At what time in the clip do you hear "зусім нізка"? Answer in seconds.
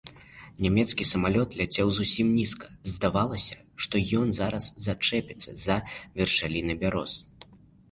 1.97-2.65